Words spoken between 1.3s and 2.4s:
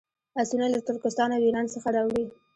او ایران څخه راوړي.